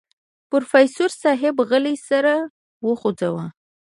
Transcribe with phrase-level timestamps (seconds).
[0.49, 2.25] پروفيسر صيب غلی سر
[2.87, 3.45] وخوځوه.